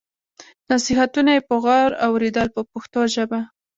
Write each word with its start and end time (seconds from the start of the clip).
نصیحتونه 0.71 1.31
یې 1.35 1.41
په 1.49 1.55
غور 1.63 1.89
اورېدل 2.07 2.47
په 2.55 2.61
پښتو 2.71 3.01
ژبه. 3.13 3.39